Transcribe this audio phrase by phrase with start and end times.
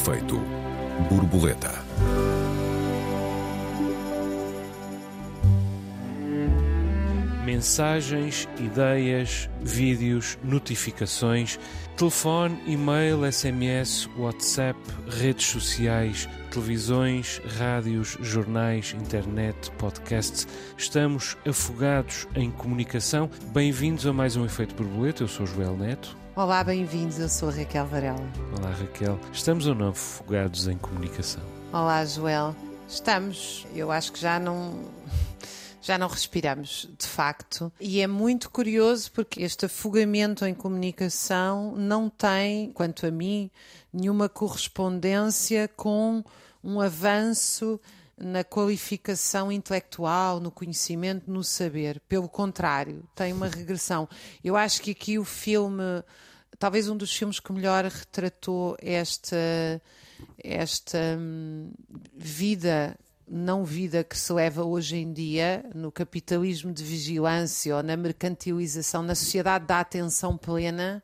[0.00, 0.40] Efeito
[1.10, 1.84] borboleta.
[7.44, 11.60] Mensagens, ideias, vídeos, notificações,
[11.98, 20.48] telefone, e-mail, SMS, WhatsApp, redes sociais, televisões, rádios, jornais, internet, podcasts.
[20.78, 23.28] Estamos afogados em comunicação.
[23.52, 25.24] Bem-vindos a mais um Efeito Borboleta.
[25.24, 26.19] Eu sou Joel Neto.
[26.40, 27.18] Olá, bem-vindos.
[27.18, 28.26] Eu sou a Raquel Varela.
[28.56, 29.20] Olá, Raquel.
[29.30, 31.42] Estamos ou não afogados em comunicação?
[31.70, 32.56] Olá, Joel.
[32.88, 33.66] Estamos.
[33.74, 34.88] Eu acho que já não.
[35.82, 37.72] Já não respiramos, de facto.
[37.80, 43.50] E é muito curioso porque este afogamento em comunicação não tem, quanto a mim,
[43.90, 46.22] nenhuma correspondência com
[46.62, 47.80] um avanço
[48.20, 51.98] na qualificação intelectual, no conhecimento, no saber.
[52.00, 54.06] Pelo contrário, tem uma regressão.
[54.44, 56.04] Eu acho que aqui o filme,
[56.60, 59.82] talvez um dos filmes que melhor retratou esta,
[60.44, 61.72] esta hum,
[62.14, 67.96] vida não vida que se leva hoje em dia no capitalismo de vigilância ou na
[67.96, 71.02] mercantilização, na sociedade da atenção plena,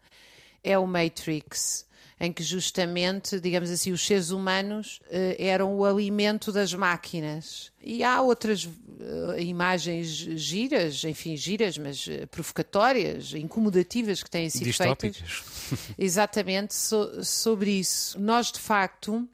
[0.63, 1.87] é o Matrix,
[2.19, 7.71] em que justamente, digamos assim, os seres humanos eh, eram o alimento das máquinas.
[7.83, 14.65] E há outras eh, imagens giras, enfim, giras, mas eh, provocatórias, incomodativas que têm sido
[14.65, 15.19] Distópicas.
[15.19, 15.91] feitas.
[15.99, 18.19] Exatamente so, sobre isso.
[18.19, 19.29] Nós, de facto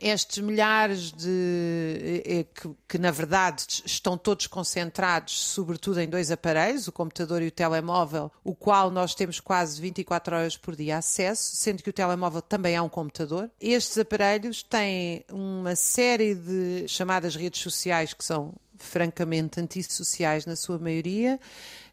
[0.00, 2.22] estes milhares de.
[2.24, 7.48] Eh, que, que, na verdade estão todos concentrados, sobretudo em dois aparelhos, o computador e
[7.48, 11.92] o telemóvel, o qual nós temos quase 24 horas por dia acesso, sendo que o
[11.92, 13.50] telemóvel também é um computador.
[13.60, 20.78] Estes aparelhos têm uma série de chamadas redes sociais que são francamente antissociais na sua
[20.78, 21.38] maioria,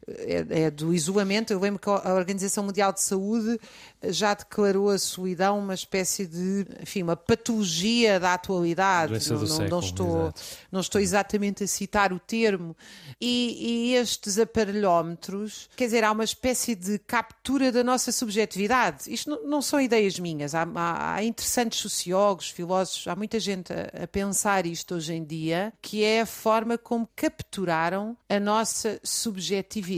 [0.08, 1.52] é, é, do isolamento.
[1.52, 3.59] Eu lembro que a Organização Mundial de Saúde
[4.05, 9.11] já declarou a solidão uma espécie de, enfim, uma patologia da atualidade.
[9.11, 10.41] Não, não, século, não estou, exato.
[10.72, 12.75] não estou exatamente a citar o termo.
[13.19, 19.12] E, e estes aparelhómetros, quer dizer, há uma espécie de captura da nossa subjetividade.
[19.12, 20.56] Isto não, não são ideias minhas.
[20.56, 25.24] Há, há, há, interessantes sociólogos, filósofos, há muita gente a, a pensar isto hoje em
[25.24, 29.97] dia, que é a forma como capturaram a nossa subjetividade.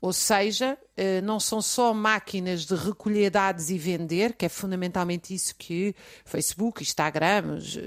[0.00, 5.34] Ou seja, eh, não são só máquinas de recolher dados e vender, que é fundamentalmente
[5.34, 7.78] isso que Facebook, Instagram, os,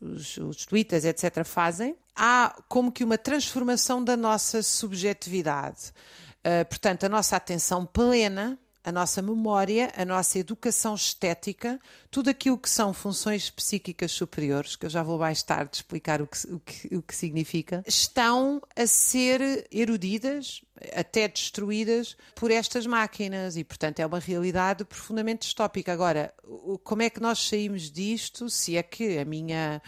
[0.00, 1.96] os, os Twitters, etc., fazem.
[2.14, 5.92] Há como que uma transformação da nossa subjetividade.
[6.38, 8.58] Uh, portanto, a nossa atenção plena
[8.88, 11.78] a nossa memória, a nossa educação estética,
[12.10, 16.26] tudo aquilo que são funções psíquicas superiores, que eu já vou mais tarde explicar o
[16.26, 20.62] que, o que, o que significa, estão a ser erudidas,
[20.94, 25.92] até destruídas por estas máquinas e, portanto, é uma realidade profundamente distópica.
[25.92, 26.32] Agora,
[26.84, 29.80] como é que nós saímos disto, se é que a minha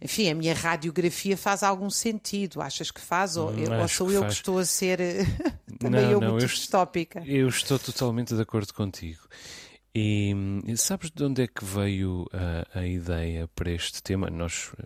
[0.00, 2.60] enfim, a minha radiografia faz algum sentido.
[2.60, 3.36] Achas que faz?
[3.38, 4.34] Ou, Hum, ou sou que eu faz.
[4.34, 4.98] que estou a ser
[5.80, 7.22] também Não, eu não, muito eu- distópica?
[7.26, 9.20] Eu estou totalmente de acordo contigo.
[9.94, 12.26] E hum, sabes de onde é que veio
[12.74, 14.28] a, a ideia para este tema?
[14.28, 14.84] Nós eh,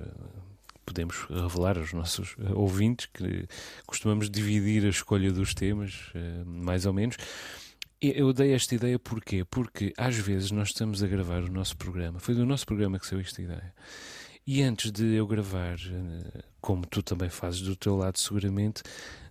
[0.93, 3.47] podemos revelar aos nossos eh, ouvintes que
[3.87, 7.17] costumamos dividir a escolha dos temas, eh, mais ou menos.
[8.03, 9.45] Eu dei esta ideia porquê?
[9.45, 12.19] Porque às vezes nós estamos a gravar o nosso programa.
[12.19, 13.75] Foi do nosso programa que saiu esta ideia.
[14.47, 18.83] E antes de eu gravar, eh, como tu também fazes do teu lado seguramente,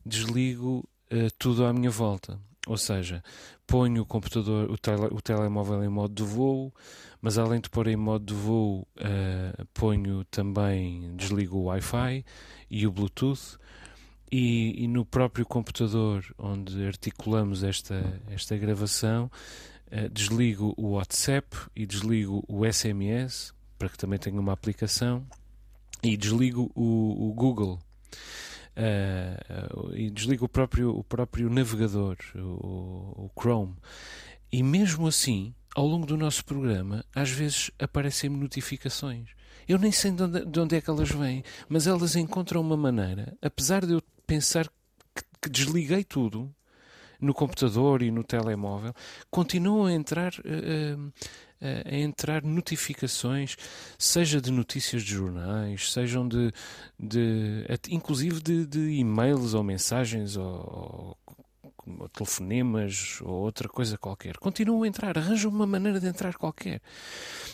[0.06, 2.40] desligo eh, tudo à minha volta.
[2.68, 3.24] Ou seja,
[3.70, 6.74] ponho o computador, o, tele, o telemóvel em modo de voo,
[7.22, 12.26] mas além de pôr em modo de voo, eh, ponho também, desligo o Wi-Fi
[12.70, 13.60] e o Bluetooth.
[14.32, 19.30] E, e no próprio computador onde articulamos esta, esta gravação,
[19.92, 25.26] eh, desligo o WhatsApp e desligo o SMS, para que também tenha uma aplicação,
[26.02, 27.80] e desligo o, o Google.
[28.76, 29.38] Eh,
[29.94, 33.76] e desligo o próprio, o próprio navegador, o, o Chrome.
[34.52, 39.30] E mesmo assim, ao longo do nosso programa, às vezes aparecem-me notificações.
[39.68, 42.78] Eu nem sei de onde, de onde é que elas vêm, mas elas encontram uma
[42.78, 44.68] maneira, apesar de eu pensar
[45.14, 46.54] que, que desliguei tudo
[47.20, 48.94] no computador e no telemóvel,
[49.30, 50.96] continuam a entrar, eh,
[51.62, 53.56] eh, a entrar notificações,
[53.98, 56.52] seja de notícias de jornais, sejam de,
[56.98, 61.18] de inclusive de, de e-mails ou mensagens ou,
[61.98, 64.38] ou telefonemas ou outra coisa qualquer.
[64.38, 66.82] Continuam a entrar, arranjam uma maneira de entrar qualquer.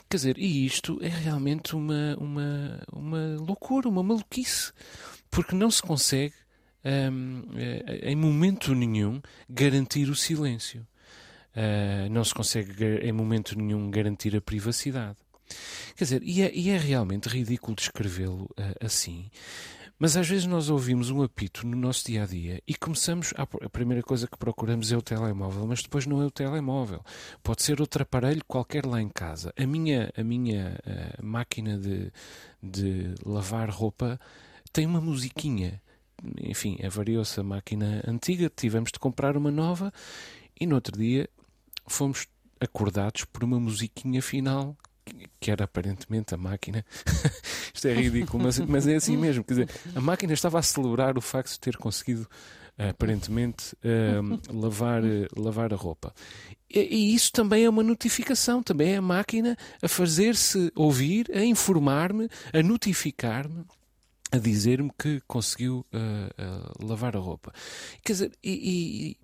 [0.09, 4.71] Quer dizer, e isto é realmente uma, uma, uma loucura, uma maluquice,
[5.29, 6.33] porque não se consegue,
[6.85, 10.85] hum, eh, em momento nenhum, garantir o silêncio.
[11.55, 15.15] Uh, não se consegue em momento nenhum garantir a privacidade.
[15.95, 19.29] Quer dizer, e é, e é realmente ridículo descrevê-lo uh, assim.
[19.97, 23.33] Mas às vezes nós ouvimos um apito no nosso dia a dia e começamos.
[23.37, 27.01] A primeira coisa que procuramos é o telemóvel, mas depois não é o telemóvel.
[27.41, 29.53] Pode ser outro aparelho qualquer lá em casa.
[29.57, 32.11] A minha, a minha uh, máquina de,
[32.61, 34.19] de lavar roupa
[34.73, 35.81] tem uma musiquinha.
[36.41, 39.91] Enfim, avariou-se a máquina antiga, tivemos de comprar uma nova
[40.59, 41.29] e no outro dia
[41.87, 42.27] fomos
[42.59, 44.75] acordados por uma musiquinha final
[45.39, 46.83] que era aparentemente a máquina.
[47.73, 49.43] Isto é ridículo, mas, mas é assim mesmo.
[49.43, 52.27] Quer dizer, a máquina estava a celebrar o facto de ter conseguido
[52.77, 55.01] aparentemente uh, lavar,
[55.35, 56.13] lavar a roupa.
[56.69, 61.43] E, e, isso também é uma notificação, também é a máquina a fazer-se ouvir, a
[61.43, 63.65] informar-me, a notificar-me
[64.31, 67.53] a dizer-me que conseguiu uh, uh, lavar a roupa.
[68.03, 69.17] Quer dizer, e,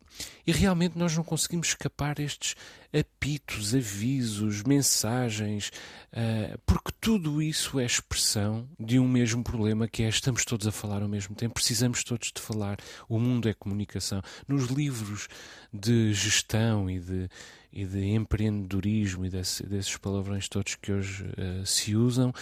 [0.46, 2.56] e, e, realmente nós não conseguimos escapar estes
[2.94, 5.72] apitos, avisos, mensagens,
[6.14, 10.72] uh, porque tudo isso é expressão de um mesmo problema que é estamos todos a
[10.72, 12.78] falar ao mesmo tempo, precisamos todos de falar.
[13.10, 14.22] O mundo é comunicação.
[14.48, 15.28] Nos livros
[15.74, 17.30] de gestão e de
[17.74, 22.34] e de empreendedorismo e desse, desses palavrões todos que hoje uh, se usam,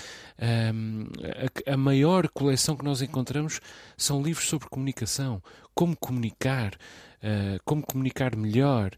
[0.73, 1.05] um,
[1.67, 3.61] a, a, maior coleção que nós encontramos
[3.95, 5.41] são livros sobre comunicação,
[5.75, 8.91] como comunicar, uh, como comunicar melhor,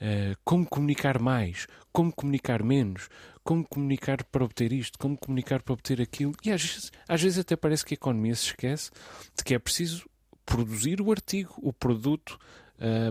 [0.00, 3.08] uh, como comunicar mais, como comunicar menos,
[3.42, 6.34] como comunicar para obter isto, como comunicar para obter aquilo.
[6.44, 8.90] E às vezes, às vezes até parece que a economia se esquece
[9.34, 10.06] de que é preciso
[10.44, 12.38] produzir o artigo, o produto,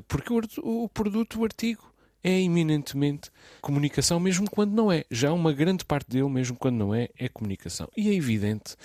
[0.07, 1.91] porque o, o produto, o artigo,
[2.24, 3.30] é eminentemente
[3.62, 5.06] comunicação, mesmo quando não é.
[5.10, 7.88] Já uma grande parte dele, mesmo quando não é, é comunicação.
[7.96, 8.75] E é evidente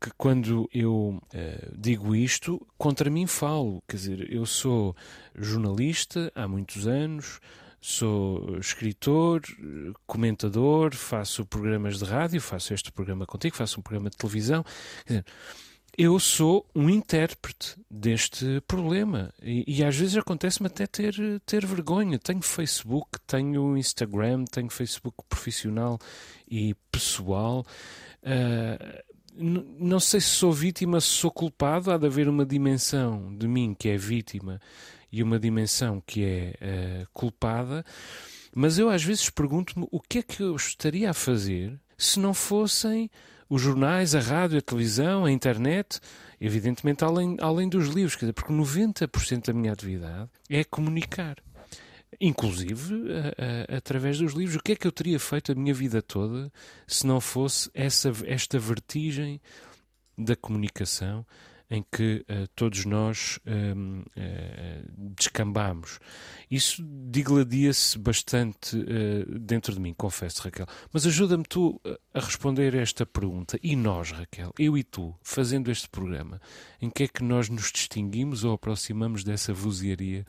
[0.00, 3.82] que quando eu uh, digo isto, contra mim falo.
[3.88, 4.94] Quer dizer, eu sou
[5.34, 7.40] jornalista há muitos anos,
[7.80, 9.42] sou escritor,
[10.06, 14.64] comentador, faço programas de rádio, faço este programa contigo, faço um programa de televisão.
[15.06, 15.24] Quer dizer,
[15.96, 21.14] eu sou um intérprete deste problema e, e às vezes acontece-me até ter,
[21.46, 22.18] ter vergonha.
[22.18, 25.98] Tenho Facebook, tenho Instagram, tenho Facebook profissional
[26.48, 27.64] e pessoal.
[28.22, 31.90] Uh, não sei se sou vítima, se sou culpado.
[31.90, 34.60] Há de haver uma dimensão de mim que é vítima
[35.10, 37.84] e uma dimensão que é uh, culpada.
[38.54, 42.34] Mas eu às vezes pergunto-me o que é que eu estaria a fazer se não
[42.34, 43.10] fossem
[43.48, 46.00] os jornais, a rádio, a televisão, a internet,
[46.40, 51.36] evidentemente além, além dos livros, dizer, porque 90% da minha atividade é comunicar.
[52.20, 54.56] Inclusive a, a, através dos livros.
[54.56, 56.52] O que é que eu teria feito a minha vida toda
[56.86, 59.40] se não fosse essa, esta vertigem
[60.16, 61.26] da comunicação
[61.70, 65.98] em que uh, todos nós uh, uh, descambamos.
[66.50, 70.66] Isso digladia-se bastante uh, dentro de mim, confesso, Raquel.
[70.92, 71.80] Mas ajuda-me tu
[72.12, 73.58] a responder esta pergunta.
[73.62, 76.40] E nós, Raquel, eu e tu, fazendo este programa,
[76.80, 80.26] em que é que nós nos distinguimos ou aproximamos dessa vozearia,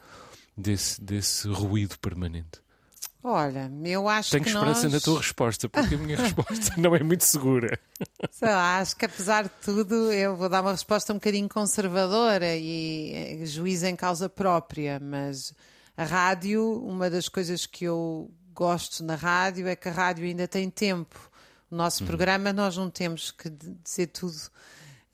[0.57, 2.64] desse, desse ruído permanente?
[3.27, 4.93] Olha, eu acho Tenho que esperança nós...
[4.93, 7.79] na tua resposta, porque a minha resposta não é muito segura.
[8.29, 12.55] Sei lá, acho que apesar de tudo, eu vou dar uma resposta um bocadinho conservadora
[12.55, 15.55] e eh, juiz em causa própria, mas
[15.97, 20.47] a rádio, uma das coisas que eu gosto na rádio é que a rádio ainda
[20.47, 21.31] tem tempo.
[21.71, 22.07] O nosso uhum.
[22.07, 24.37] programa nós não temos que dizer tudo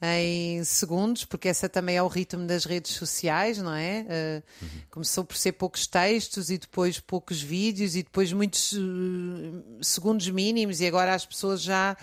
[0.01, 4.01] em segundos, porque essa também é o ritmo das redes sociais, não é?
[4.01, 4.70] Uh, uhum.
[4.89, 10.81] Começou por ser poucos textos e depois poucos vídeos e depois muitos uh, segundos mínimos
[10.81, 11.96] e agora as pessoas já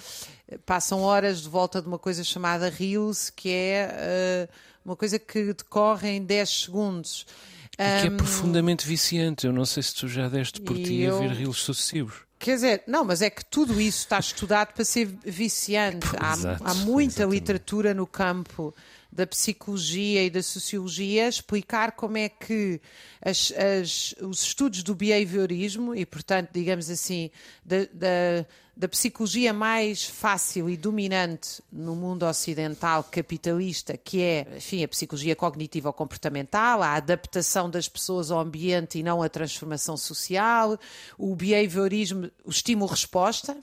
[0.65, 5.53] passam horas de volta de uma coisa chamada Reels, que é uh, uma coisa que
[5.53, 7.27] decorre em 10 segundos.
[7.73, 9.47] E que é profundamente viciante.
[9.47, 11.17] Eu não sei se tu já deste por ti eu...
[11.17, 12.28] a ver Reels sucessivos.
[12.39, 16.07] Quer dizer, não, mas é que tudo isso está estudado para ser viciante.
[16.19, 17.41] Há, Exato, há muita exatamente.
[17.41, 18.73] literatura no campo
[19.11, 22.81] da psicologia e da sociologia a explicar como é que
[23.21, 27.31] as, as, os estudos do behaviorismo e, portanto, digamos assim,
[27.65, 28.47] da, da
[28.79, 35.35] da psicologia mais fácil e dominante no mundo ocidental capitalista, que é, enfim, a psicologia
[35.35, 40.79] cognitiva ou comportamental, a adaptação das pessoas ao ambiente e não a transformação social,
[41.19, 43.57] o behaviorismo, o estímulo-resposta,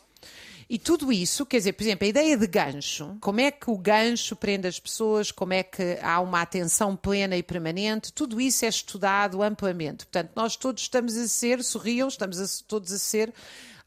[0.68, 3.78] e tudo isso, quer dizer, por exemplo, a ideia de gancho, como é que o
[3.78, 8.66] gancho prende as pessoas, como é que há uma atenção plena e permanente, tudo isso
[8.66, 10.06] é estudado amplamente.
[10.06, 13.32] Portanto, nós todos estamos a ser, sorriam, estamos a, todos a ser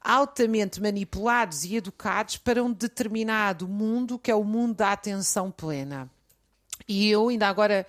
[0.09, 6.09] altamente manipulados e educados para um determinado mundo que é o mundo da atenção plena.
[6.87, 7.85] E eu ainda agora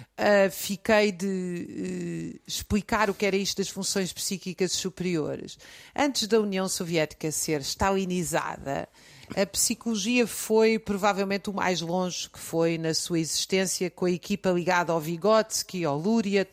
[0.00, 5.58] uh, fiquei de uh, explicar o que era isto das funções psíquicas superiores.
[5.94, 8.88] Antes da União Soviética ser stalinizada,
[9.36, 14.48] a psicologia foi provavelmente o mais longe que foi na sua existência, com a equipa
[14.48, 16.48] ligada ao Vygotsky, ao Luria,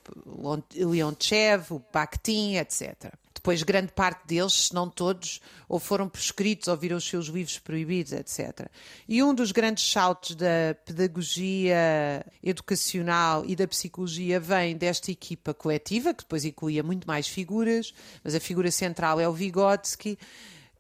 [0.76, 3.14] Leontchev, o Bakhtin, etc.
[3.46, 7.60] Depois, grande parte deles, se não todos, ou foram prescritos ou viram os seus livros
[7.60, 8.68] proibidos, etc.
[9.08, 16.12] E um dos grandes saltos da pedagogia educacional e da psicologia vem desta equipa coletiva,
[16.12, 20.18] que depois incluía muito mais figuras, mas a figura central é o Vygotsky,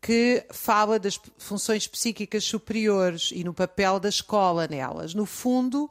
[0.02, 5.14] que fala das funções psíquicas superiores e no papel da escola nelas.
[5.14, 5.88] No fundo,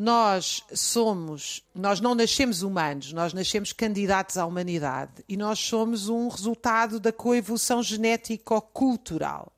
[0.00, 6.28] nós somos, nós não nascemos humanos, nós nascemos candidatos à humanidade e nós somos um
[6.28, 9.52] resultado da coevolução genético-cultural.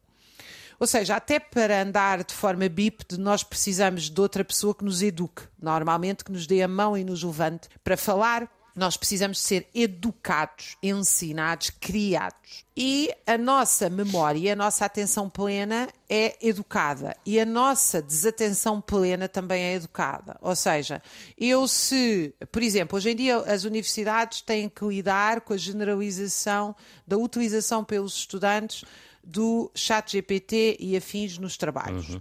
[0.78, 5.02] Ou seja, até para andar de forma bípede, nós precisamos de outra pessoa que nos
[5.02, 9.68] eduque, normalmente que nos dê a mão e nos levante para falar, nós precisamos ser
[9.74, 12.64] educados, ensinados, criados.
[12.74, 17.14] E a nossa memória, a nossa atenção plena é educada.
[17.26, 20.34] E a nossa desatenção plena também é educada.
[20.40, 21.02] Ou seja,
[21.36, 26.74] eu se, por exemplo, hoje em dia as universidades têm que lidar com a generalização
[27.06, 28.82] da utilização pelos estudantes
[29.22, 32.08] do chat GPT e afins nos trabalhos.
[32.08, 32.20] Uhum.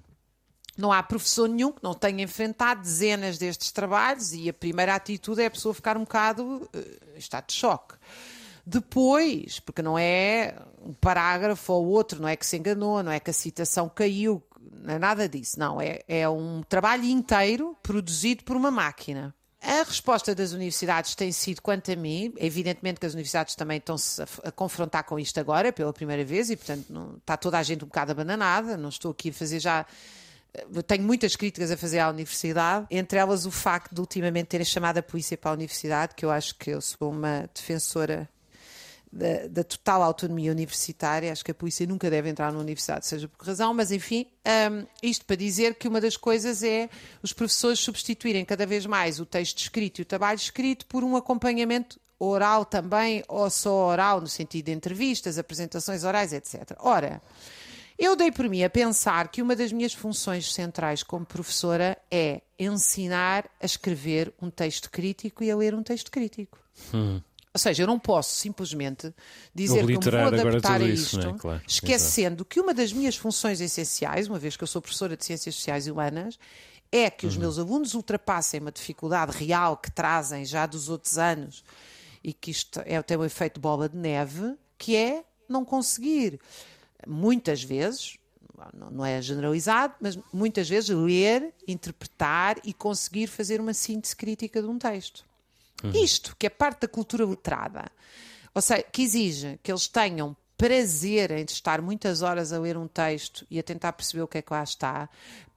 [0.79, 5.41] Não há professor nenhum que não tenha enfrentado dezenas destes trabalhos e a primeira atitude
[5.41, 6.69] é a pessoa ficar um bocado uh,
[7.17, 7.95] estado de choque.
[8.65, 13.19] Depois, porque não é um parágrafo ou outro, não é que se enganou, não é
[13.19, 15.59] que a citação caiu, não é nada disso.
[15.59, 19.35] Não, é, é um trabalho inteiro produzido por uma máquina.
[19.61, 24.21] A resposta das universidades tem sido, quanto a mim, evidentemente que as universidades também estão-se
[24.21, 27.63] a, a, confrontar com isto agora, pela primeira vez, e portanto não, está toda a
[27.63, 29.85] gente um bocado abananada, não estou aqui a fazer já
[30.87, 34.97] tenho muitas críticas a fazer à universidade, entre elas o facto de ultimamente terem chamado
[34.97, 38.27] a polícia para a universidade, que eu acho que eu sou uma defensora
[39.11, 41.31] da, da, total autonomia universitária.
[41.31, 44.27] Acho que a polícia nunca deve entrar na universidade, seja por que razão, mas enfim,
[44.71, 46.89] um, isto para dizer que uma das coisas é
[47.21, 51.15] os professores substituírem cada vez mais o texto escrito e o trabalho escrito por um
[51.15, 56.75] acompanhamento oral também, ou só oral, no sentido de entrevistas, apresentações orais, etc.
[56.79, 57.21] Ora.
[57.99, 62.41] Eu dei por mim a pensar que uma das minhas funções centrais como professora é
[62.57, 66.57] ensinar a escrever um texto crítico e a ler um texto crítico.
[66.93, 67.21] Hum.
[67.53, 69.13] Ou seja, eu não posso simplesmente
[69.53, 71.33] dizer que me vou adaptar a isto, é?
[71.37, 75.25] claro, esquecendo que uma das minhas funções essenciais, uma vez que eu sou professora de
[75.25, 76.39] Ciências Sociais e Humanas,
[76.89, 77.41] é que os uhum.
[77.41, 81.65] meus alunos ultrapassem uma dificuldade real que trazem já dos outros anos
[82.23, 86.39] e que isto é, tem o um efeito bola de neve, que é não conseguir
[87.07, 88.17] muitas vezes,
[88.73, 94.67] não é generalizado, mas muitas vezes ler, interpretar e conseguir fazer uma síntese crítica de
[94.67, 95.25] um texto.
[95.83, 95.91] Uhum.
[95.91, 97.89] Isto, que é parte da cultura literada,
[98.53, 102.87] ou seja, que exige que eles tenham prazer em estar muitas horas a ler um
[102.87, 105.07] texto e a tentar perceber o que é que lá está,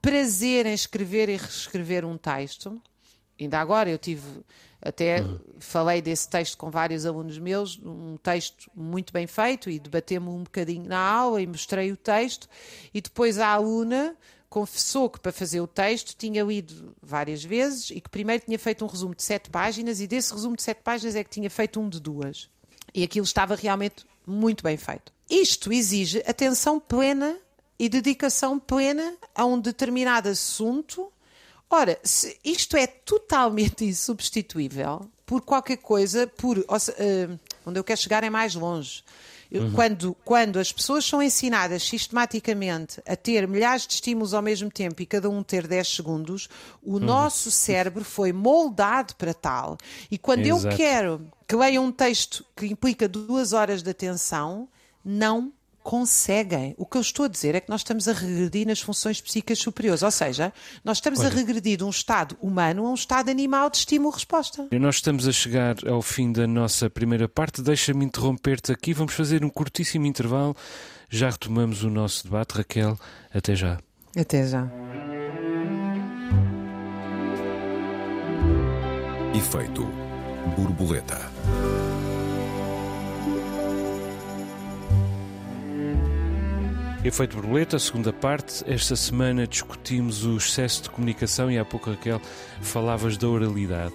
[0.01, 2.81] prazer em escrever e reescrever um texto.
[3.41, 4.45] Ainda agora eu tive
[4.83, 5.39] até uhum.
[5.61, 10.43] falei desse texto com vários alunos meus, um texto muito bem feito, e debatemos um
[10.43, 12.49] bocadinho na aula e mostrei o texto.
[12.93, 14.17] E depois a aluna
[14.51, 18.85] confessou que para fazer o texto tinha lido várias vezes e que primeiro tinha feito
[18.85, 21.81] um resumo de sete páginas, e desse resumo de sete páginas é que tinha feito
[21.81, 22.51] um de duas.
[22.93, 25.13] E aquilo estava realmente muito bem feito.
[25.31, 27.39] Isto exige atenção plena
[27.79, 31.12] e dedicação plena a um determinado assunto
[31.75, 31.99] Ora,
[32.45, 38.55] isto é totalmente insubstituível por qualquer coisa, por uh, onde eu quero chegar é mais
[38.55, 39.03] longe.
[39.51, 39.73] Uhum.
[39.73, 45.01] Quando, quando as pessoas são ensinadas sistematicamente a ter milhares de estímulos ao mesmo tempo
[45.01, 46.49] e cada um ter 10 segundos,
[46.83, 46.99] o uhum.
[47.01, 49.79] nosso cérebro foi moldado para tal.
[50.11, 50.69] E quando Exato.
[50.69, 54.69] eu quero que leia um texto que implica duas horas de atenção,
[55.03, 55.51] não
[55.83, 56.75] conseguem.
[56.79, 59.59] O que eu estou a dizer é que nós estamos a regredir nas funções psíquicas
[59.59, 60.53] superiores, ou seja,
[60.85, 61.29] nós estamos Olha.
[61.29, 64.69] a regredir de um estado humano a um estado animal de estímulo-resposta.
[64.73, 67.63] Nós estamos a chegar ao fim da nossa primeira parte.
[67.63, 68.93] Deixa-me interromper-te aqui.
[68.93, 70.57] Vamos fazer um curtíssimo intervalo.
[71.09, 72.53] Já retomamos o nosso debate.
[72.53, 72.99] Raquel,
[73.33, 73.79] até já.
[74.17, 74.69] Até já.
[79.35, 79.87] Efeito
[80.57, 81.92] borboleta.
[87.05, 88.63] Efeito borboleta, segunda parte.
[88.65, 92.23] Esta semana discutimos o excesso de comunicação e há pouco, Raquel,
[92.61, 93.93] falavas da oralidade.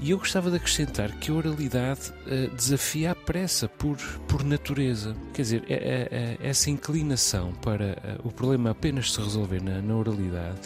[0.00, 3.96] E eu gostava de acrescentar que a oralidade uh, desafia a pressa por,
[4.26, 5.14] por natureza.
[5.32, 9.80] Quer dizer, é, é, é essa inclinação para uh, o problema apenas se resolver na,
[9.80, 10.58] na oralidade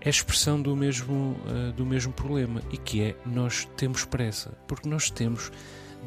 [0.00, 4.88] é expressão do mesmo, uh, do mesmo problema e que é nós temos pressa, porque
[4.88, 5.50] nós temos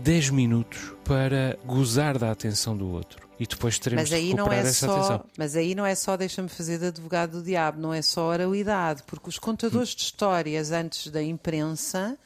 [0.04, 3.30] 10 minutos para gozar da atenção do outro.
[3.40, 5.26] E depois teremos mas aí de recuperar não é essa só, atenção.
[5.38, 9.04] Mas aí não é só, deixa-me fazer de advogado do diabo, não é só oralidade,
[9.08, 12.18] porque os contadores de histórias antes da imprensa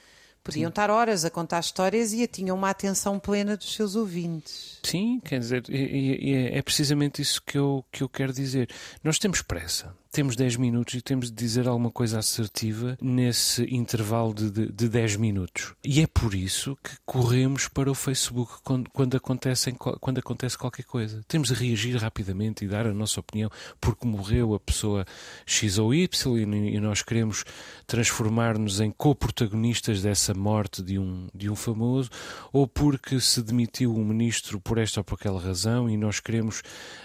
[0.44, 0.70] podiam Sim.
[0.70, 4.80] estar horas a contar histórias e tinham uma atenção plena dos seus ouvintes.
[4.84, 8.70] Sim, quer dizer, e, e é precisamente isso que eu, que eu quero dizer.
[9.04, 14.34] Nós temos pressa temos 10 minutos e temos de dizer alguma coisa assertiva nesse intervalo
[14.34, 15.74] de, de, de 10 minutos.
[15.84, 20.86] E é por isso que corremos para o Facebook quando, quando, acontece, quando acontece qualquer
[20.86, 21.22] coisa.
[21.28, 23.50] Temos de reagir rapidamente e dar a nossa opinião
[23.82, 25.06] porque morreu a pessoa
[25.46, 26.08] X ou Y
[26.38, 27.44] e, e nós queremos
[27.86, 32.10] transformar-nos em co-protagonistas dessa morte de um, de um famoso
[32.54, 36.62] ou porque se demitiu um ministro por esta ou por aquela razão e nós queremos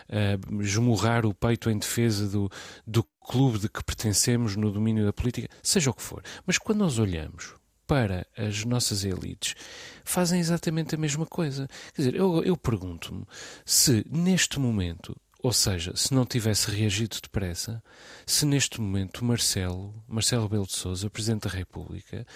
[0.09, 2.49] uh, esmurrar o peito em defesa do,
[2.87, 6.23] do do clube de que pertencemos no domínio da política, seja o que for.
[6.47, 7.55] Mas quando nós olhamos
[7.87, 9.55] para as nossas elites,
[10.05, 11.67] fazem exatamente a mesma coisa.
[11.95, 13.25] Quer dizer, eu, eu pergunto-me
[13.65, 17.83] se neste momento, ou seja, se não tivesse reagido depressa,
[18.27, 22.27] se neste momento Marcelo, Marcelo Belo de Souza, Presidente da República,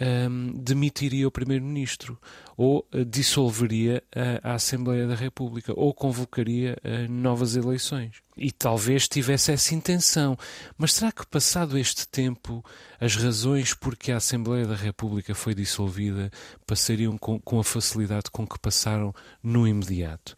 [0.00, 2.18] um, demitiria o Primeiro-Ministro,
[2.56, 4.02] ou uh, dissolveria
[4.42, 8.22] a, Assembleia da República, ou convocaria uh, novas eleições.
[8.36, 10.36] E talvez tivesse essa intenção.
[10.76, 12.64] Mas será que, passado este tempo,
[13.00, 16.30] as razões por que a Assembleia da República foi dissolvida
[16.66, 20.34] passariam com, com a facilidade com que passaram no imediato?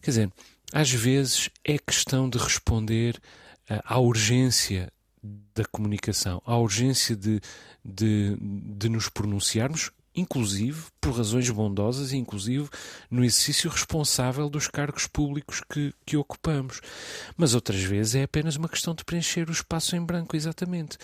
[0.00, 0.32] Quer dizer,
[0.72, 3.16] às vezes é questão de responder
[3.70, 4.90] uh, à urgência
[5.54, 7.40] da comunicação, à urgência de,
[7.84, 12.68] de, de nos pronunciarmos, inclusive por razões bondosas e inclusive
[13.08, 16.80] no exercício responsável dos cargos públicos que, que ocupamos.
[17.36, 20.98] Mas outras vezes é apenas uma questão de preencher o espaço em branco, exatamente.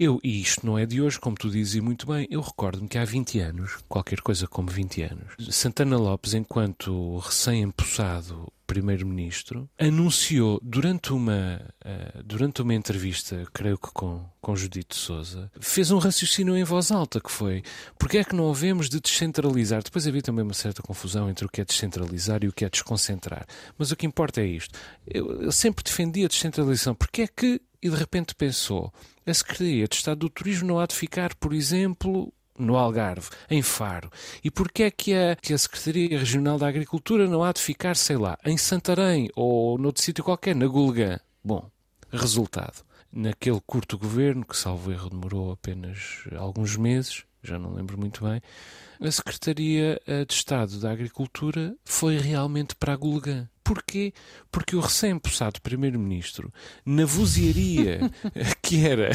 [0.00, 2.96] Eu, e isto não é de hoje, como tu dizes muito bem, eu recordo-me que
[2.96, 11.12] há 20 anos, qualquer coisa como 20 anos, Santana Lopes, enquanto recém-empossado primeiro-ministro, anunciou durante
[11.12, 16.64] uma, uh, durante uma entrevista, creio que com, com Judito Souza, fez um raciocínio em
[16.64, 17.62] voz alta que foi
[17.98, 19.41] porque é que não havemos de descentralizar?
[19.84, 22.70] Depois havia também uma certa confusão entre o que é descentralizar e o que é
[22.70, 23.46] desconcentrar.
[23.76, 24.78] Mas o que importa é isto.
[25.06, 26.94] Eu, eu sempre defendi a descentralização.
[26.94, 28.92] Porque é que, e de repente pensou,
[29.26, 33.62] a Secretaria de Estado do Turismo não há de ficar, por exemplo, no Algarve, em
[33.62, 34.10] Faro?
[34.42, 37.96] E porquê é que a, que a Secretaria Regional da Agricultura não há de ficar,
[37.96, 41.18] sei lá, em Santarém ou noutro sítio qualquer, na Gulgã?
[41.44, 41.70] Bom,
[42.10, 42.84] resultado.
[43.12, 48.40] Naquele curto governo, que salvo erro demorou apenas alguns meses, já não lembro muito bem,
[49.00, 53.48] a Secretaria eh, de Estado da Agricultura foi realmente para a Gulgã.
[53.64, 54.12] Porquê?
[54.50, 56.52] Porque o recém-possado Primeiro-Ministro,
[56.84, 58.00] na vozearia
[58.62, 59.10] que era,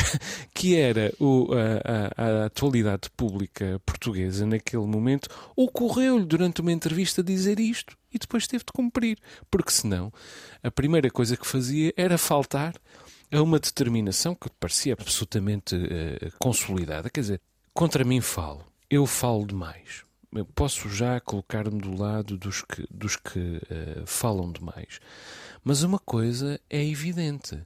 [0.54, 7.22] que era o, a, a, a, atualidade pública portuguesa naquele momento, ocorreu-lhe durante uma entrevista
[7.22, 9.18] dizer isto e depois teve de cumprir.
[9.52, 10.12] Porque senão,
[10.64, 12.74] a primeira coisa que fazia era faltar
[13.32, 17.10] a uma determinação que parecia absolutamente uh, consolidada.
[17.10, 17.42] Quer dizer,
[17.78, 18.66] contra mim falo.
[18.90, 24.52] Eu falo demais eu posso já colocar-me do lado dos que, dos que uh, falam
[24.52, 25.00] demais.
[25.64, 27.60] Mas uma coisa é evidente: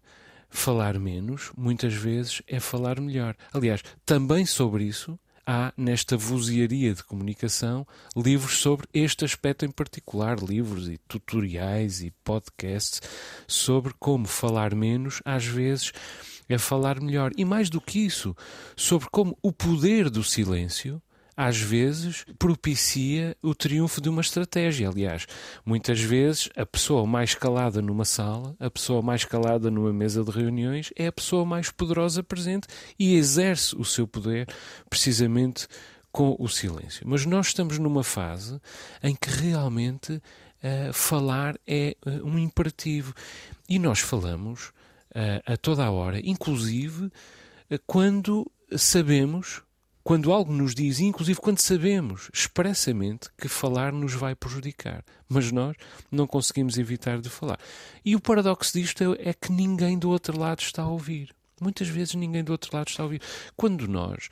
[0.49, 3.35] falar menos, muitas vezes, é falar melhor.
[3.53, 10.37] Aliás, também sobre isso há, nesta vozearia de comunicação, livros sobre este aspecto em particular,
[10.39, 13.01] livros e tutoriais e podcasts
[13.47, 15.91] sobre como falar menos, às vezes,
[16.53, 17.31] é falar melhor.
[17.37, 18.35] E mais do que isso,
[18.75, 21.01] sobre como o poder do silêncio
[21.35, 24.89] às vezes propicia o triunfo de uma estratégia.
[24.89, 25.25] Aliás,
[25.65, 30.31] muitas vezes a pessoa mais calada numa sala, a pessoa mais calada numa mesa de
[30.31, 32.67] reuniões, é a pessoa mais poderosa presente
[32.99, 34.47] e exerce o seu poder
[34.89, 35.67] precisamente
[36.11, 37.07] com o silêncio.
[37.07, 38.59] Mas nós estamos numa fase
[39.01, 43.13] em que realmente uh, falar é uh, um imperativo.
[43.67, 44.71] E nós falamos
[45.45, 47.11] a toda a hora, inclusive
[47.85, 49.61] quando sabemos
[50.03, 55.75] quando algo nos diz, inclusive quando sabemos expressamente que falar nos vai prejudicar, mas nós
[56.11, 57.59] não conseguimos evitar de falar.
[58.03, 61.29] E o paradoxo disto é, é que ninguém do outro lado está a ouvir.
[61.61, 63.21] Muitas vezes ninguém do outro lado está a ouvir.
[63.55, 64.29] Quando nós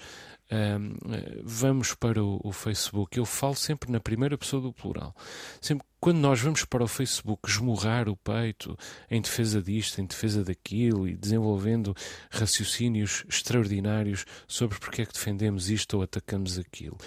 [0.52, 0.96] um,
[1.44, 5.16] vamos para o, o, Facebook, eu falo sempre na primeira pessoa do plural.
[5.62, 8.78] Sempre quando nós vamos para o Facebook esmurrar o peito
[9.10, 11.96] em defesa disto, em defesa daquilo e desenvolvendo
[12.32, 16.98] raciocínios extraordinários sobre porque é que defendemos isto ou atacamos aquilo.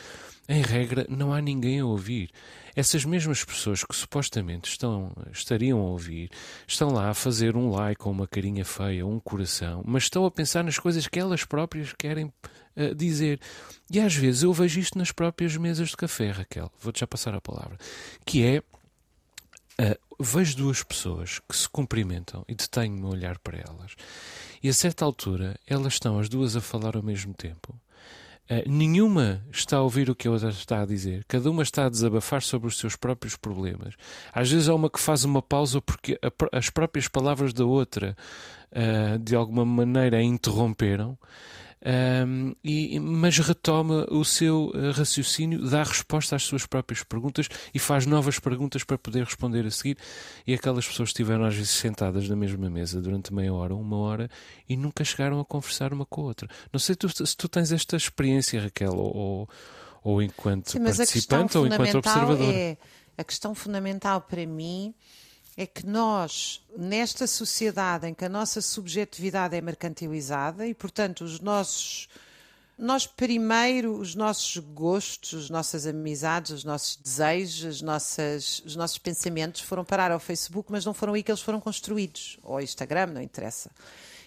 [0.49, 2.31] em regra, não há ninguém a ouvir.
[2.75, 6.31] Essas mesmas pessoas que supostamente estão, estariam a ouvir,
[6.67, 10.31] estão lá a fazer um like ou uma carinha feia, um coração, mas estão a
[10.31, 12.27] pensar nas coisas que elas próprias querem
[12.77, 13.41] uh, dizer.
[13.91, 16.73] E às vezes eu vejo isto nas próprias mesas de café, Raquel.
[16.81, 17.77] Vou-te já passar a palavra.
[18.25, 18.63] Que é.
[19.81, 23.95] Uh, vejo duas pessoas que se cumprimentam e detenho-me a olhar para elas.
[24.63, 27.75] E a certa altura, elas estão as duas a falar ao mesmo tempo.
[28.51, 31.25] Uh, nenhuma está a ouvir o que a outra está a dizer.
[31.27, 33.95] Cada uma está a desabafar sobre os seus próprios problemas.
[34.33, 38.17] Às vezes há uma que faz uma pausa porque a, as próprias palavras da outra,
[38.73, 41.17] uh, de alguma maneira, a interromperam.
[41.85, 47.79] Um, e, mas retoma o seu uh, raciocínio, dá resposta às suas próprias perguntas e
[47.81, 49.99] faz novas perguntas para poder responder a seguir.
[50.47, 54.31] E aquelas pessoas estiveram às vezes sentadas na mesma mesa durante meia hora, uma hora
[54.69, 56.49] e nunca chegaram a conversar uma com a outra.
[56.73, 59.49] Não sei tu, se tu tens esta experiência, Raquel, ou,
[60.05, 62.55] ou enquanto Sim, participante ou enquanto observador.
[62.55, 62.77] É,
[63.19, 64.95] a questão fundamental para mim
[65.57, 71.41] é que nós, nesta sociedade em que a nossa subjetividade é mercantilizada e, portanto, os
[71.41, 72.09] nossos.
[72.79, 78.99] Nós, primeiro, os nossos gostos, as nossas amizades, os nossos desejos, as nossas, os nossos
[78.99, 82.39] pensamentos foram parar ao Facebook, mas não foram aí que eles foram construídos.
[82.43, 83.71] Ou ao Instagram, não interessa.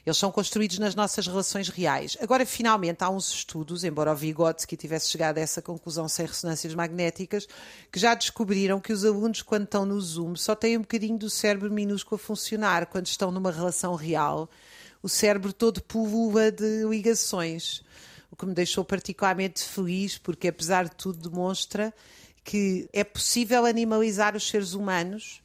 [0.05, 2.15] Eles são construídos nas nossas relações reais.
[2.21, 6.75] Agora, finalmente, há uns estudos, embora o Vygotsky tivesse chegado a essa conclusão sem ressonâncias
[6.75, 7.47] magnéticas,
[7.91, 11.27] que já descobriram que os alunos, quando estão no Zoom, só têm um bocadinho do
[11.27, 12.85] cérebro minúsculo a funcionar.
[12.85, 14.47] Quando estão numa relação real,
[15.01, 17.83] o cérebro todo pulula de ligações.
[18.29, 21.91] O que me deixou particularmente feliz, porque, apesar de tudo, demonstra
[22.43, 25.41] que é possível animalizar os seres humanos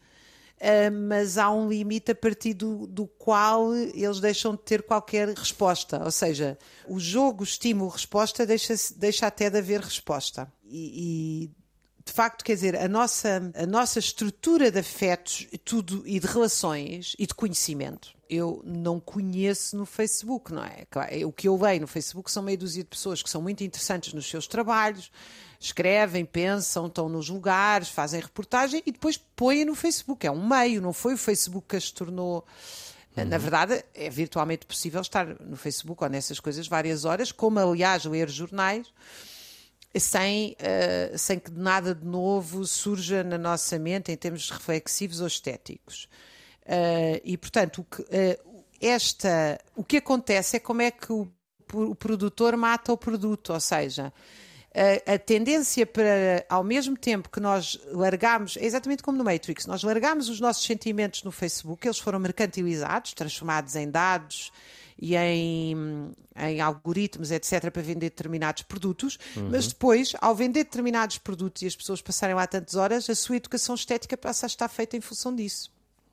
[1.09, 6.03] mas há um limite a partir do, do, qual eles deixam de ter qualquer resposta.
[6.05, 10.53] Ou seja, o jogo, estímulo-resposta, deixa, deixa até de haver resposta.
[10.65, 11.51] E, e,
[12.05, 17.15] de facto, quer dizer, a nossa, a nossa estrutura de afetos tudo, e de relações
[17.19, 18.15] e de conhecimento.
[18.29, 20.87] Eu não conheço no Facebook, não é?
[21.25, 24.13] O que eu leio no Facebook são meia dúzia de pessoas que são muito interessantes
[24.13, 25.11] nos seus trabalhos,
[25.61, 30.27] escrevem, pensam, estão nos lugares, fazem reportagem e depois põem no Facebook.
[30.27, 32.47] É um meio, não foi o Facebook que as tornou.
[33.15, 33.27] Uhum.
[33.27, 38.07] Na verdade, é virtualmente possível estar no Facebook ou nessas coisas várias horas, como aliás
[38.07, 38.91] ler jornais,
[39.95, 45.27] sem, uh, sem que nada de novo surja na nossa mente em termos reflexivos ou
[45.27, 46.09] estéticos.
[46.63, 51.31] Uh, e, portanto, o que, uh, esta, o que acontece é como é que o,
[51.75, 54.11] o produtor mata o produto, ou seja,
[54.75, 59.67] a, a, tendência para, ao mesmo tempo que nós largamos, é exatamente como no Matrix,
[59.67, 64.53] nós largamos os nossos sentimentos no Facebook, eles foram mercantilizados, transformados em dados
[64.97, 69.49] e em, em algoritmos, etc., para vender determinados produtos, uhum.
[69.51, 73.37] mas depois, ao vender determinados produtos e as pessoas passarem lá tantas horas, a sua
[73.37, 75.73] educação estética passa a estar feita em função disso.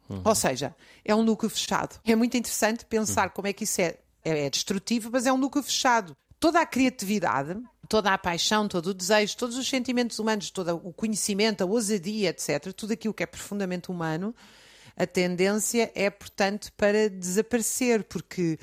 [0.10, 0.22] Uhum.
[0.24, 2.00] Ou seja, é um núcleo fechado.
[2.06, 3.34] É muito interessante pensar uhum.
[3.36, 6.16] como é que isso é, é, é destrutivo, mas é um núcleo fechado.
[6.40, 7.58] Toda a criatividade
[7.88, 12.30] toda a paixão, todo o desejo, todos os sentimentos humanos, todo o conhecimento, a ousadia,
[12.30, 14.36] etc., tudo aquilo que é profundamente humano,
[14.96, 18.58] a tendência é, portanto, para desaparecer, porque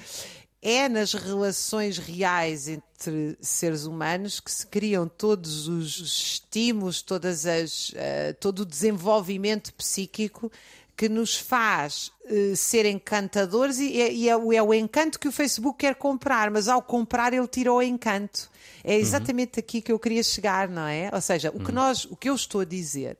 [0.60, 7.90] é nas relações reais entre seres humanos que se criam todos os estímulos, todas as,
[7.90, 10.50] uh, todo o desenvolvimento psíquico
[10.96, 15.78] que nos faz uh, ser encantadores e, e é, é, o encanto que o Facebook
[15.78, 18.48] quer comprar, mas ao comprar ele tira o encanto.
[18.82, 19.60] É exatamente uhum.
[19.60, 21.10] aqui que eu queria chegar, não é?
[21.12, 21.74] Ou seja, o que uhum.
[21.74, 23.16] nós, o que eu estou a dizer.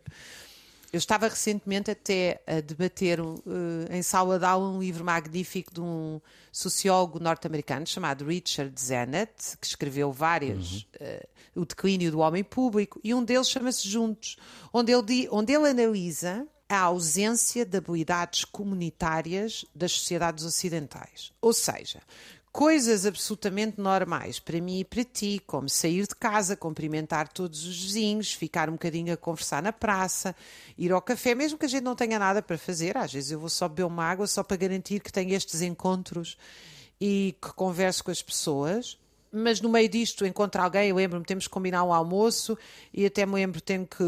[0.92, 3.42] Eu estava recentemente até a debater uh,
[3.90, 6.20] em sala de aula um livro magnífico de um
[6.52, 11.06] sociólogo norte-americano chamado Richard Zennet, que escreveu vários, uhum.
[11.56, 14.36] uh, O Declínio do Homem Público, e um deles chama-se Juntos,
[14.72, 21.32] onde ele, onde ele analisa a ausência de habilidades comunitárias das sociedades ocidentais.
[21.40, 22.00] Ou seja,
[22.50, 27.82] coisas absolutamente normais para mim e para ti, como sair de casa, cumprimentar todos os
[27.82, 30.34] vizinhos, ficar um bocadinho a conversar na praça,
[30.78, 32.96] ir ao café, mesmo que a gente não tenha nada para fazer.
[32.96, 36.38] Às vezes eu vou só beber uma água só para garantir que tenho estes encontros
[37.00, 38.96] e que converso com as pessoas
[39.34, 42.56] mas no meio disto encontro alguém, eu lembro-me, temos que combinar um almoço
[42.92, 44.04] e até me lembro tenho que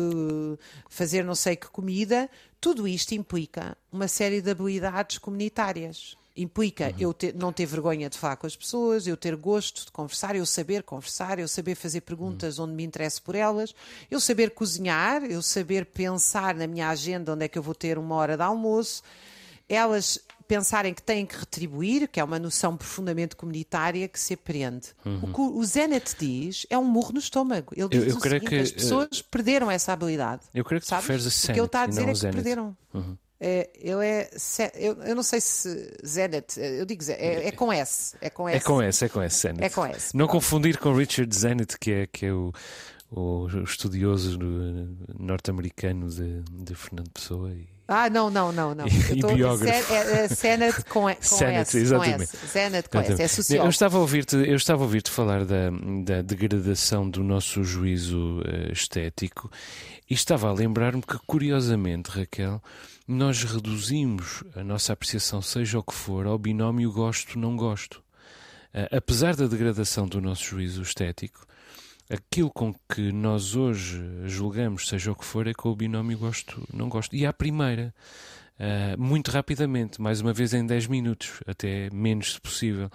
[0.89, 2.31] fazer não sei que comida.
[2.61, 6.17] Tudo isto implica uma série de habilidades comunitárias.
[6.37, 6.95] Implica uhum.
[6.99, 10.37] eu ter, não ter vergonha de falar com as pessoas, eu ter gosto de conversar,
[10.37, 12.67] eu saber conversar, eu saber fazer perguntas uhum.
[12.67, 13.75] onde me interesso por elas,
[14.11, 17.99] eu saber cozinhar, eu saber pensar na minha agenda onde é que eu vou ter
[17.99, 19.03] uma hora de almoço.
[19.69, 24.89] Elas pensarem que têm que retribuir, que é uma noção profundamente comunitária que se aprende.
[25.05, 25.21] Uhum.
[25.23, 27.73] O que o Zenit diz é um murro no estômago.
[27.77, 30.43] Ele diz Eu- eu o seguinte, que, as pessoas perderam essa habilidade.
[30.55, 31.05] Eu creio que tu Sabes?
[31.07, 32.35] preferes a o que Senate ele está a dizer é que Zenit.
[32.35, 32.77] perderam.
[32.95, 33.17] Uhum.
[33.39, 34.31] É, ele é.
[34.77, 38.17] Eu, eu não sei se Zenit, eu digo Zenit, é, é com S.
[38.21, 38.57] É com S.
[38.57, 39.63] É com S, é com S, Zenit.
[39.65, 40.17] É com S.
[40.17, 42.51] Não confundir com Richard Zenit, que é, que é o,
[43.11, 47.53] o estudioso no- norte-americano de, de Fernando Pessoa.
[47.53, 47.69] E...
[47.89, 48.87] Ah, não, não, não, não.
[48.89, 49.93] E- Eu tô- biógrafo.
[49.93, 51.79] É, é, é com, E- com Zenit, S.
[51.79, 52.17] exatamente.
[52.17, 52.47] Com S.
[52.53, 53.13] Zenit com S.
[53.21, 53.71] É Eu sociólogo.
[53.71, 55.71] estava a ouvir-te, eu estava a ouvir-te falar da,
[56.05, 59.51] da degradação do nosso juízo eh, estético
[60.11, 62.61] e estava a lembrar-me que, curiosamente, Raquel,
[63.07, 68.03] nós reduzimos a nossa apreciação, seja o que for, ao binómio gosto-não gosto.
[68.75, 71.47] Eh, apesar da degradação do nosso juízo estético,
[72.11, 76.89] aquilo com que nós hoje julgamos, seja o que for, é com o binómio gosto-não
[76.89, 77.15] gosto.
[77.15, 77.95] E à primeira.
[78.59, 82.89] Uh, muito rapidamente, mais uma vez em 10 minutos, até menos se possível.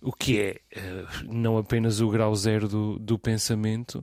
[0.00, 4.02] O que é uh, não apenas o grau zero do, do pensamento,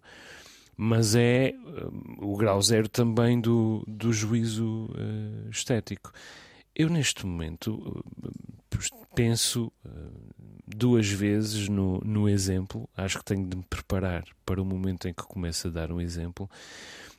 [0.77, 4.89] mas é uh, o grau zero também do, do juízo
[5.49, 6.11] estético.
[6.75, 8.05] Eu, neste momento,
[9.13, 10.33] penso uh,
[10.65, 15.13] duas vezes no, no exemplo, acho que tenho de me preparar para o momento em
[15.13, 16.49] que começo a dar um exemplo,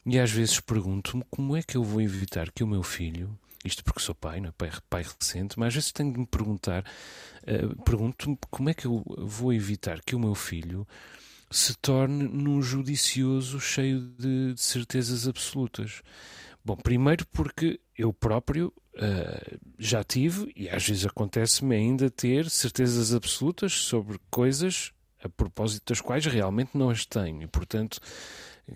[0.04, 3.30] e às vezes pergunto-me como é que eu vou evitar que o meu filho
[3.64, 4.52] isto porque sou pai, não é?
[4.52, 6.84] pai, pai recente, mas às vezes tenho de me perguntar,
[7.42, 10.86] uh, pergunto-me como é que eu vou evitar que o meu filho
[11.50, 16.02] se torne num judicioso cheio de, de certezas absolutas.
[16.64, 23.12] Bom, primeiro porque eu próprio uh, já tive, e às vezes acontece-me ainda ter certezas
[23.14, 27.42] absolutas sobre coisas a propósito das quais realmente não as tenho.
[27.42, 28.00] E, portanto,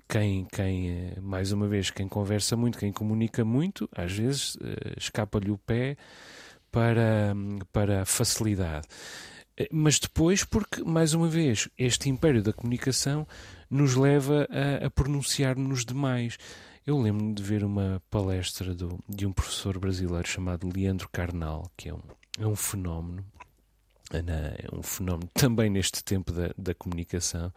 [0.09, 4.57] quem, quem, mais uma vez, quem conversa muito, quem comunica muito, às vezes
[4.97, 5.97] escapa-lhe o pé
[6.71, 7.35] para,
[7.73, 8.87] para facilidade.
[9.73, 13.27] Mas depois, porque, mais uma vez, este império da comunicação
[13.71, 16.37] nos leva a, a pronunciar-nos demais.
[16.87, 21.89] Eu lembro-me de ver uma palestra do, de um professor brasileiro chamado Leandro Carnal, que
[21.89, 22.01] é um,
[22.39, 23.27] é um fenómeno,
[24.13, 27.53] é um fenómeno também neste tempo da, da comunicação,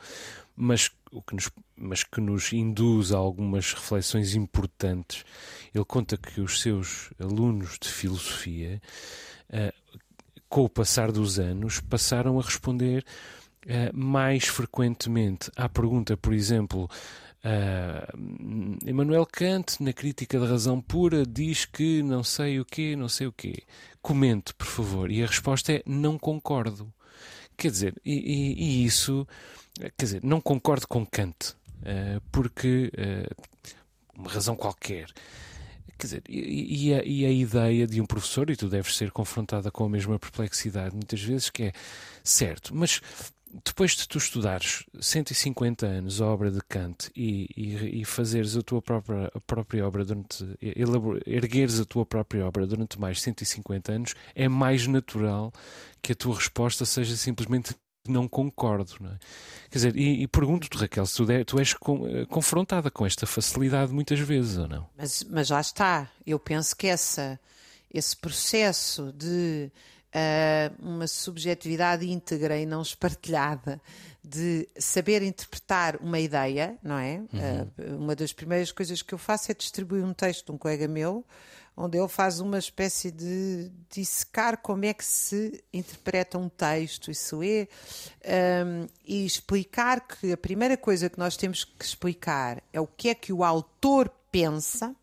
[0.55, 5.23] mas, o que nos, mas que nos induz a algumas reflexões importantes.
[5.75, 8.81] Ele conta que os seus alunos de filosofia,
[9.51, 10.01] uh,
[10.49, 13.05] com o passar dos anos, passaram a responder
[13.67, 16.89] uh, mais frequentemente à pergunta, por exemplo.
[17.43, 23.07] Uh, Emmanuel Kant, na Crítica da Razão Pura, diz que não sei o quê, não
[23.07, 23.63] sei o quê.
[24.01, 25.11] Comente, por favor.
[25.11, 26.91] E a resposta é não concordo.
[27.55, 29.27] Quer dizer, e, e, e isso,
[29.97, 33.49] quer dizer, não concordo com Kant, uh, porque uh,
[34.17, 35.07] uma razão qualquer.
[35.97, 39.11] Quer dizer, e, e, a, e, a, ideia de um professor, e tu deves ser
[39.11, 41.73] confrontada com a mesma perplexidade muitas vezes, que é
[42.23, 43.01] certo, mas
[43.65, 48.61] depois de tu estudares 150 anos a obra de Kant e, e, e fazeres a
[48.61, 50.45] tua própria, a própria obra durante.
[51.25, 55.51] ergueres a tua própria obra durante mais 150 anos, é mais natural
[56.01, 57.75] que a tua resposta seja simplesmente
[58.07, 58.93] não concordo.
[58.99, 59.17] Não é?
[59.69, 63.91] Quer dizer, e, e pergunto-te, Raquel, se tu, tu és com, confrontada com esta facilidade
[63.91, 64.87] muitas vezes ou não?
[64.97, 66.09] Mas, mas lá está.
[66.25, 67.39] Eu penso que essa,
[67.91, 69.71] esse processo de
[70.79, 73.81] uma subjetividade íntegra e não espartilhada
[74.23, 77.21] de saber interpretar uma ideia, não é?
[77.33, 77.95] Uhum.
[77.95, 80.87] Uh, uma das primeiras coisas que eu faço é distribuir um texto de um colega
[80.87, 81.25] meu,
[81.75, 87.39] onde ele faz uma espécie de dissecar como é que se interpreta um texto, isso
[87.41, 87.67] é,
[88.65, 93.09] um, e explicar que a primeira coisa que nós temos que explicar é o que
[93.09, 94.93] é que o autor pensa.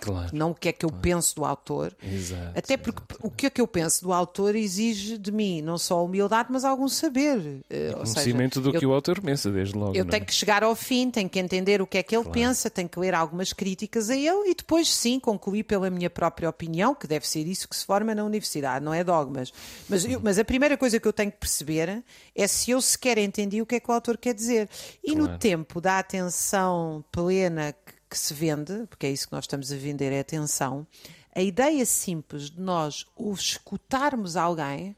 [0.00, 1.02] Claro, não o que é que eu claro.
[1.02, 1.92] penso do autor.
[2.02, 5.78] Exato, Até porque o que é que eu penso do autor exige de mim não
[5.78, 7.64] só humildade, mas algum saber.
[7.70, 9.96] E conhecimento seja, do eu, que o autor pensa, desde logo.
[9.96, 10.26] Eu não tenho é?
[10.26, 12.38] que chegar ao fim, tenho que entender o que é que ele Claro.
[12.38, 16.48] pensa, tenho que ler algumas críticas a ele e depois, sim, concluir pela minha própria
[16.48, 19.52] opinião, que deve ser isso que se forma na universidade, não é dogmas.
[19.88, 22.04] Mas, eu- mas a primeira coisa que eu tenho que perceber
[22.34, 24.68] é se eu sequer entendi o que é que o autor quer dizer.
[25.02, 29.44] E no tempo da atenção plena que, que se vende, porque é isso que nós
[29.44, 30.86] estamos a vender, é atenção,
[31.34, 34.96] a ideia simples de nós o escutarmos alguém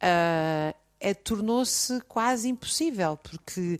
[0.00, 3.78] ah, é, tornou-se quase impossível, porque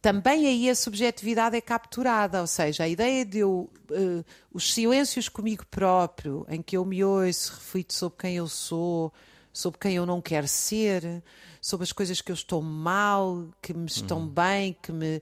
[0.00, 5.28] também aí a subjetividade é capturada, ou seja, a ideia de eu, eh, os silêncios
[5.28, 9.12] comigo próprio, em que eu me ouço, reflito sobre quem eu sou,
[9.52, 11.22] sobre quem eu não quero ser,
[11.60, 15.20] sobre as coisas que eu estou mal, que me estão bem, que me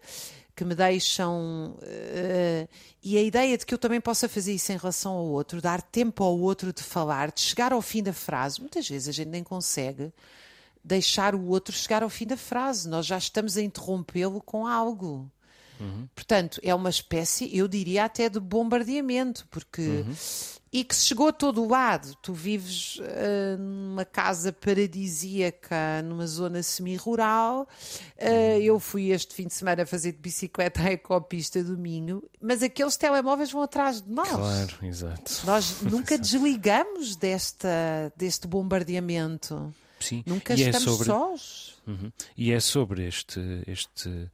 [0.57, 1.77] que me deixam.
[1.83, 2.69] Uh,
[3.03, 5.83] e a ideia de que eu também possa fazer isso em relação ao outro, dar
[5.83, 8.61] tempo ao outro de falar, de chegar ao fim da frase.
[8.61, 10.13] Muitas vezes a gente nem consegue
[10.83, 15.31] deixar o outro chegar ao fim da frase, nós já estamos a interrompê-lo com algo.
[15.81, 16.09] Uhum.
[16.15, 19.83] Portanto, é uma espécie, eu diria até de bombardeamento, porque.
[19.83, 20.15] Uhum.
[20.73, 22.15] E que se chegou a todo lado.
[22.21, 27.67] Tu vives uh, numa casa paradisíaca, numa zona semi-rural.
[28.19, 28.61] Uh, uhum.
[28.61, 32.97] Eu fui este fim de semana fazer de bicicleta à ecopista do Minho, mas aqueles
[32.97, 34.29] telemóveis vão atrás de nós.
[34.29, 35.47] Claro, exato.
[35.47, 39.73] Nós nunca desligamos desta, deste bombardeamento.
[39.99, 40.23] Sim.
[40.27, 41.07] Nunca e é estamos é sobre...
[41.07, 41.77] sós.
[41.87, 42.13] Uhum.
[42.37, 44.31] E é sobre este, este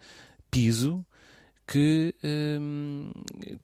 [0.51, 1.05] piso
[1.73, 3.11] que hum,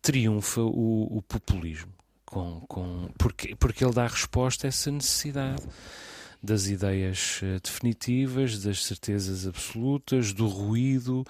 [0.00, 1.92] triunfa o, o, populismo.
[2.24, 5.62] Com, com, porque, porque ele dá resposta a essa necessidade
[6.42, 11.24] das ideias eh, definitivas, das certezas absolutas, do ruído,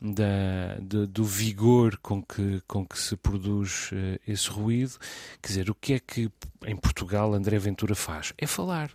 [0.00, 0.76] da,
[1.08, 4.98] do vigor com que, com que se produz uh, esse ruído.
[5.42, 6.30] Quer dizer, o que é que
[6.66, 8.32] em Portugal André Ventura faz?
[8.38, 8.90] É falar.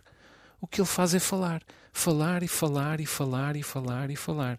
[0.60, 1.62] O que ele faz é falar.
[1.92, 4.58] Falar e falar e falar e falar e falar.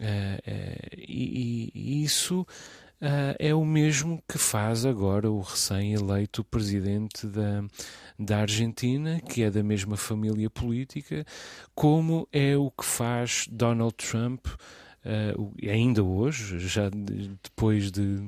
[0.00, 7.62] Uh, e, e, isso uh, é o mesmo que faz agora o recém-eleito presidente da,
[8.18, 11.26] da Argentina, que é da mesma família política,
[11.74, 18.26] como é o que faz Donald Trump uh, ainda hoje, já depois de,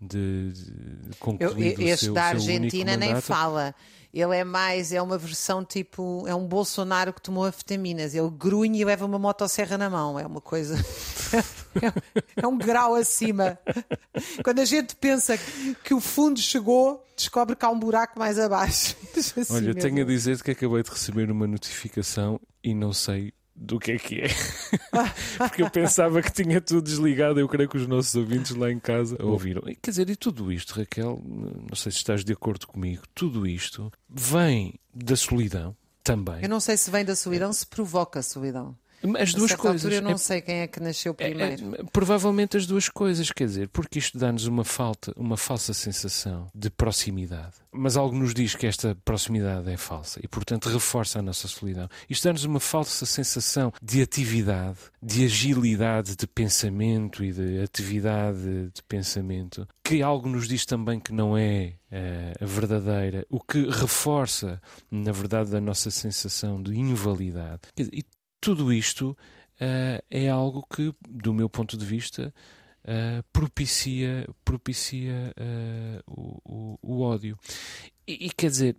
[0.00, 3.74] de, de concluído Eu, este seu, da Argentina nem fala.
[4.12, 8.14] Ele é mais, é uma versão tipo, é um Bolsonaro que tomou afetaminas.
[8.14, 10.18] Ele grunhe e leva uma motosserra na mão.
[10.18, 10.76] É uma coisa.
[12.34, 13.58] é um grau acima.
[14.42, 15.38] Quando a gente pensa
[15.84, 18.96] que o fundo chegou, descobre que há um buraco mais abaixo.
[19.14, 19.80] Assim Olha, mesmo.
[19.80, 23.98] tenho a dizer que acabei de receber uma notificação e não sei do que é
[23.98, 24.28] que é.
[25.36, 27.40] Porque eu pensava que tinha tudo desligado.
[27.40, 29.62] Eu creio que os nossos ouvintes lá em casa ouviram.
[29.82, 33.92] Quer dizer, e tudo isto, Raquel, não sei se estás de acordo comigo, tudo isto
[34.08, 36.42] vem da solidão também.
[36.42, 38.76] Eu não sei se vem da solidão, se provoca a solidão.
[39.18, 39.84] As duas coisas.
[39.84, 41.76] Altura, eu não é, sei quem é que nasceu primeiro.
[41.76, 45.72] É, é, provavelmente as duas coisas, quer dizer, porque isto dá-nos uma falta, uma falsa
[45.72, 47.54] sensação de proximidade.
[47.70, 51.88] Mas algo nos diz que esta proximidade é falsa e, portanto, reforça a nossa solidão.
[52.08, 58.82] Isto dá-nos uma falsa sensação de atividade, de agilidade de pensamento e de atividade de
[58.88, 64.60] pensamento, que algo nos diz também que não é uh, a verdadeira, o que reforça,
[64.90, 67.60] na verdade, a nossa sensação de invalidade.
[67.76, 68.02] E
[68.40, 69.16] tudo isto
[69.60, 72.32] uh, é algo que, do meu ponto de vista,
[72.84, 77.38] uh, propicia, propicia uh, o, o, o, ódio.
[78.06, 78.76] E, e quer dizer,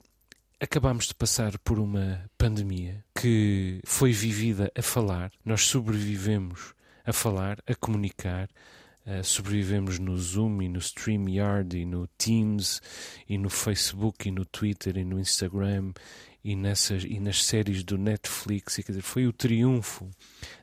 [0.59, 6.73] acabamos de passar por uma pandemia que foi vivida a falar, nós sobrevivemos
[7.05, 8.49] a falar, a comunicar.
[9.05, 12.81] Uh, sobrevivemos no Zoom e no StreamYard e no Teams
[13.27, 15.93] e no Facebook e no Twitter e no Instagram
[16.43, 20.09] e, nessas, e nas séries do Netflix, e, quer dizer, foi o triunfo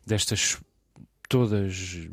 [0.06, 0.58] destas
[1.28, 2.08] todas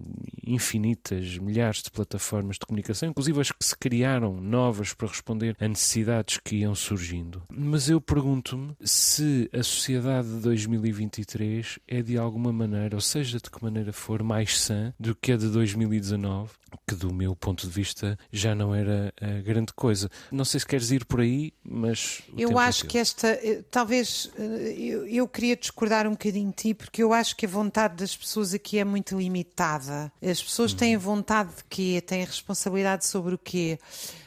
[0.45, 5.67] infinitas, milhares de plataformas de comunicação, inclusive as que se criaram novas para responder a
[5.67, 7.43] necessidades que iam surgindo.
[7.49, 13.49] Mas eu pergunto-me se a sociedade de 2023 é de alguma maneira, ou seja, de
[13.49, 16.51] que maneira for, mais sã do que a de 2019,
[16.87, 20.09] que do meu ponto de vista já não era a grande coisa.
[20.31, 22.21] Não sei se queres ir por aí, mas.
[22.37, 23.27] Eu é acho é que esta.
[23.27, 24.31] Eh, talvez.
[24.37, 27.95] Eh, eu, eu, queria discordar um bocadinho de ti, porque eu acho que a vontade
[27.95, 30.11] das pessoas aqui é muito limitada.
[30.21, 32.03] As pessoas têm vontade de quê?
[32.05, 33.79] Têm responsabilidade sobre o quê?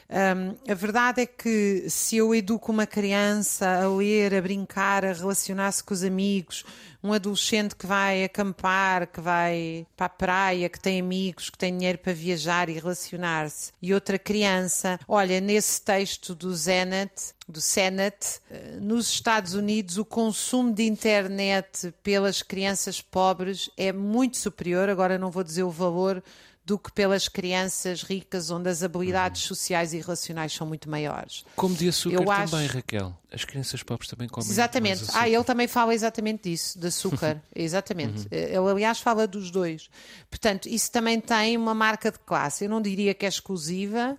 [0.09, 5.11] Um, a verdade é que se eu educo uma criança a ler, a brincar, a
[5.11, 6.63] relacionar-se com os amigos,
[7.03, 11.77] um adolescente que vai acampar, que vai para a praia, que tem amigos, que tem
[11.77, 18.39] dinheiro para viajar e relacionar-se, e outra criança, olha, nesse texto do Zenit, do Senate,
[18.49, 25.17] eh, nos Estados Unidos o consumo de internet pelas crianças pobres é muito superior, agora
[25.17, 26.21] não vou dizer o valor,
[26.67, 29.47] do que pelas crianças ricas, onde as habilidades uhum.
[29.47, 31.45] sociais e relacionais são muito maiores.
[31.55, 32.75] Como de açúcar Eu também, acho...
[32.75, 33.17] Raquel.
[33.31, 35.05] As crianças pobres também comem Exatamente.
[35.13, 37.41] Ah, ele também fala exatamente disso, de açúcar.
[37.55, 38.23] exatamente.
[38.23, 38.27] Uhum.
[38.31, 39.89] Ele, aliás, fala dos dois.
[40.29, 42.65] Portanto, isso também tem uma marca de classe.
[42.65, 44.17] Eu não diria que é exclusiva,